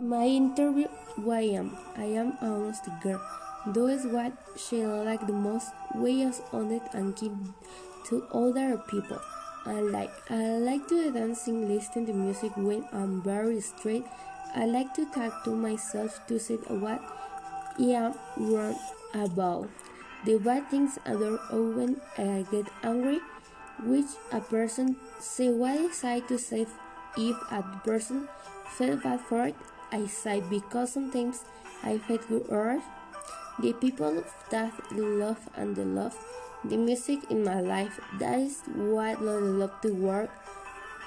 [0.00, 3.20] My interview why am I am honest girl.
[3.72, 5.72] Do is what she like the most.
[5.92, 7.32] We is honest and give
[8.06, 9.18] to other people.
[9.66, 14.04] I like I like to dancing, listen to music when I'm very straight.
[14.54, 17.02] I like to talk to myself to see what
[17.76, 18.78] I am wrong
[19.14, 19.68] about.
[20.24, 21.40] The bad things I do
[21.74, 23.18] when I get angry,
[23.82, 26.68] which a person say what I say to say
[27.16, 28.28] if a person
[28.76, 29.56] feel bad for it.
[29.92, 31.44] I say because sometimes
[31.82, 32.82] I feel good or
[33.60, 36.16] the people that love and the love
[36.64, 38.00] the music in my life.
[38.18, 40.30] That is what I love to work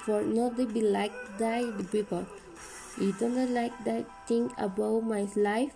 [0.04, 2.26] for not to be like that the people.
[3.00, 5.72] You don't like that thing about my life.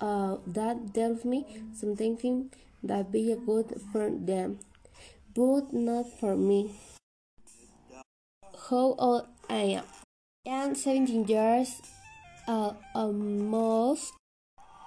[0.00, 2.50] Uh, that tells me something
[2.82, 4.60] that be good for them,
[5.34, 6.70] but not for me.
[8.70, 9.84] How old I am?
[10.46, 11.82] I am 17 years
[12.48, 14.14] uh, almost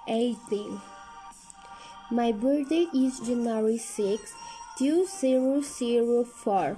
[0.08, 0.80] 18.
[2.10, 4.34] My birthday is January 6,
[4.78, 6.76] 2004.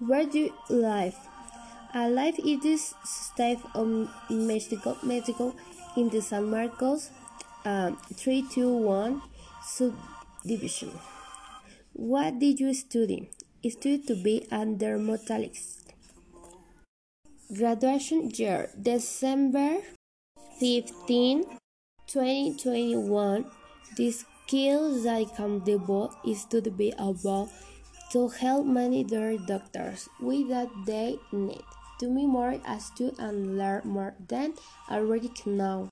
[0.00, 1.16] Where do you live?
[1.94, 5.54] I live in the state of Mexico, Mexico
[5.96, 7.10] in the San Marcos
[7.64, 9.22] um, 321
[9.64, 10.92] subdivision.
[11.94, 13.30] What did you study?
[13.64, 15.94] I studied to be a dermatologist.
[17.56, 19.78] Graduation year December
[20.58, 21.44] 15,
[22.06, 23.44] 2021.
[23.96, 27.50] The skills that I can develop is to be able
[28.12, 31.64] to help many other doctors with that they need
[31.98, 34.54] to be more astute and learn more than
[34.90, 35.84] already know.